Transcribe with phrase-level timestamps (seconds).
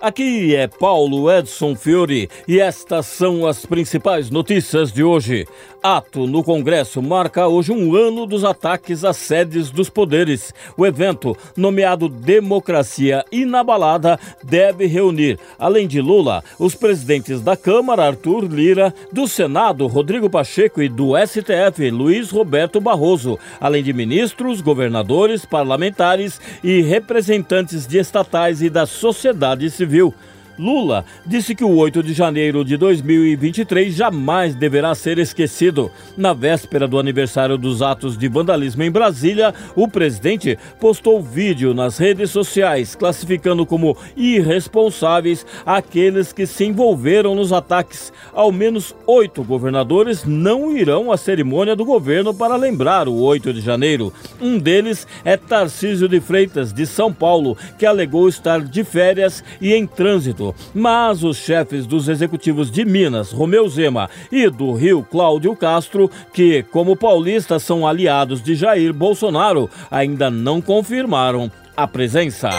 [0.00, 5.46] aqui é Paulo Edson Fiore e estas são as principais notícias de hoje.
[5.82, 10.52] Ato no Congresso marca hoje um ano dos ataques às sedes dos poderes.
[10.76, 18.44] O evento, nomeado Democracia Inabalada, deve reunir, além de Lula, os presidentes da Câmara, Arthur
[18.52, 25.44] Lira, do Senado, Rodrigo Pacheco e do STF, Luiz Roberto Barroso, além de ministros, governadores,
[25.44, 29.85] parlamentares e representantes de estatais e da sociedade civil.
[29.86, 30.14] Civil
[30.58, 35.90] Lula disse que o 8 de janeiro de 2023 jamais deverá ser esquecido.
[36.16, 41.98] Na véspera do aniversário dos atos de vandalismo em Brasília, o presidente postou vídeo nas
[41.98, 48.12] redes sociais classificando como irresponsáveis aqueles que se envolveram nos ataques.
[48.32, 53.60] Ao menos oito governadores não irão à cerimônia do governo para lembrar o 8 de
[53.60, 54.12] janeiro.
[54.40, 59.74] Um deles é Tarcísio de Freitas, de São Paulo, que alegou estar de férias e
[59.74, 65.54] em trânsito mas os chefes dos executivos de Minas, Romeu Zema, e do Rio, Cláudio
[65.56, 72.50] Castro, que, como paulistas, são aliados de Jair Bolsonaro, ainda não confirmaram a presença.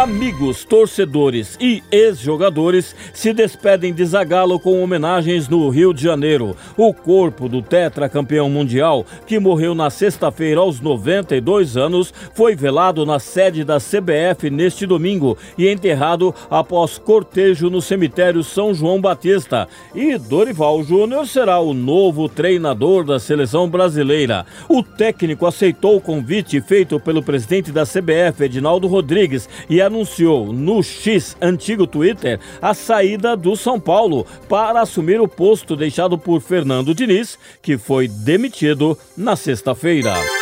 [0.00, 6.56] Amigos, torcedores e ex-jogadores se despedem de Zagallo com homenagens no Rio de Janeiro.
[6.74, 13.18] O corpo do tetracampeão mundial, que morreu na sexta-feira aos 92 anos, foi velado na
[13.18, 19.68] sede da CBF neste domingo e enterrado após cortejo no cemitério São João Batista.
[19.94, 24.46] E Dorival Júnior será o novo treinador da seleção brasileira.
[24.66, 30.82] O técnico aceitou o convite feito pelo presidente da CBF, Edinaldo Rodrigues, e anunciou no
[30.82, 36.94] X, antigo Twitter, a saída do São Paulo para assumir o posto deixado por Fernando
[36.94, 40.39] Diniz, que foi demitido na sexta-feira.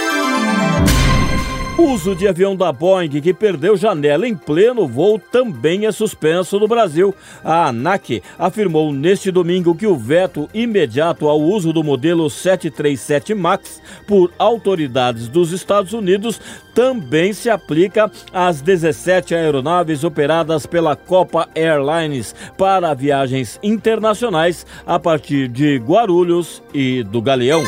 [1.79, 6.67] Uso de avião da Boeing que perdeu janela em pleno voo também é suspenso no
[6.67, 7.15] Brasil.
[7.45, 13.81] A ANAC afirmou neste domingo que o veto imediato ao uso do modelo 737 MAX
[14.09, 16.41] por autoridades dos Estados Unidos
[16.75, 25.47] também se aplica às 17 aeronaves operadas pela Copa Airlines para viagens internacionais a partir
[25.47, 27.63] de Guarulhos e do Galeão.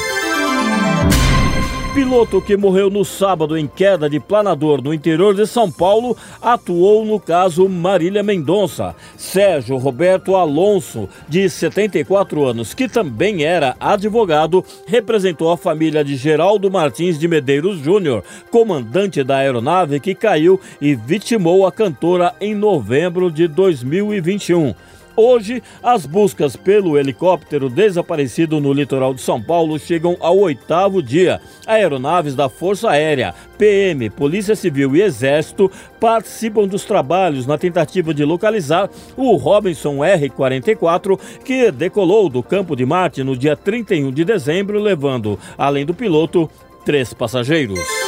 [1.92, 7.04] Piloto que morreu no sábado em queda de planador no interior de São Paulo atuou
[7.04, 8.94] no caso Marília Mendonça.
[9.16, 16.70] Sérgio Roberto Alonso, de 74 anos, que também era advogado, representou a família de Geraldo
[16.70, 18.22] Martins de Medeiros Júnior,
[18.52, 24.74] comandante da aeronave que caiu e vitimou a cantora em novembro de 2021.
[25.22, 31.42] Hoje, as buscas pelo helicóptero desaparecido no litoral de São Paulo chegam ao oitavo dia.
[31.66, 35.70] Aeronaves da Força Aérea, PM, Polícia Civil e Exército
[36.00, 42.86] participam dos trabalhos na tentativa de localizar o Robinson R-44, que decolou do campo de
[42.86, 46.48] Marte no dia 31 de dezembro, levando, além do piloto,
[46.82, 47.99] três passageiros.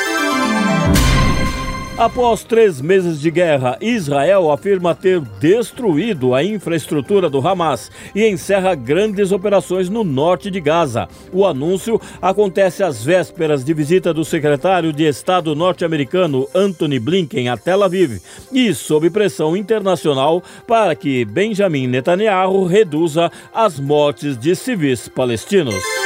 [1.98, 8.75] Após três meses de guerra, Israel afirma ter destruído a infraestrutura do Hamas e encerra
[8.75, 11.06] grandes operações no norte de Gaza.
[11.31, 17.58] O anúncio acontece às vésperas de visita do secretário de Estado norte-americano Anthony Blinken a
[17.58, 25.08] Tel Aviv e sob pressão internacional para que Benjamin Netanyahu reduza as mortes de civis
[25.08, 26.01] palestinos.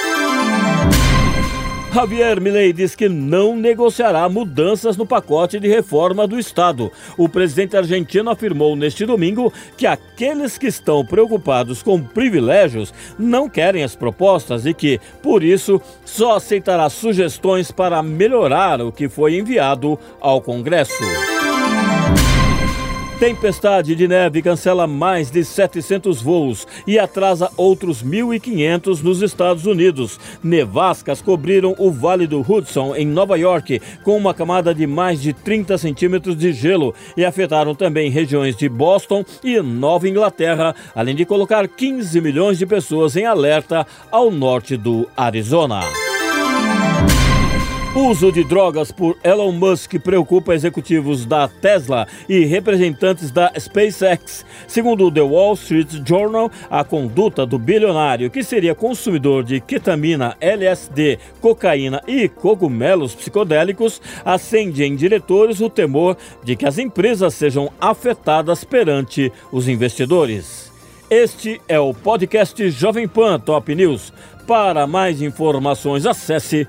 [1.93, 6.93] Javier Milei diz que não negociará mudanças no pacote de reforma do Estado.
[7.17, 13.83] O presidente argentino afirmou neste domingo que aqueles que estão preocupados com privilégios não querem
[13.83, 19.99] as propostas e que, por isso, só aceitará sugestões para melhorar o que foi enviado
[20.21, 21.03] ao Congresso.
[23.19, 30.21] Tempestade de neve cancela mais de 700 voos e atrasa outros 1.500 nos Estados Unidos.
[30.45, 35.33] Nevascas cobriram o Vale do Hudson, em Nova York, com uma camada de mais de
[35.33, 41.25] 30 centímetros de gelo e afetaram também regiões de Boston e Nova Inglaterra, além de
[41.25, 45.81] colocar 15 milhões de pessoas em alerta ao norte do Arizona.
[47.97, 54.45] O uso de drogas por Elon Musk preocupa executivos da Tesla e representantes da SpaceX.
[54.69, 60.37] Segundo o The Wall Street Journal, a conduta do bilionário, que seria consumidor de ketamina,
[60.43, 67.73] LSD, cocaína e cogumelos psicodélicos, acende em diretores o temor de que as empresas sejam
[67.81, 70.71] afetadas perante os investidores.
[71.09, 74.13] Este é o podcast Jovem Pan Top News
[74.47, 76.69] Para mais informações, acesse